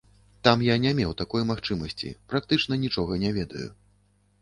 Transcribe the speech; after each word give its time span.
Там 0.47 0.63
я 0.67 0.77
не 0.85 0.93
меў 0.99 1.13
такой 1.21 1.45
магчымасці, 1.51 2.17
практычна 2.35 2.83
нічога 2.89 3.23
не 3.29 3.39
ведаю. 3.41 3.73